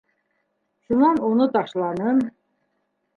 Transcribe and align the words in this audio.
Шунан 0.83 1.17
уны 1.27 1.45
ташланым... 1.53 2.17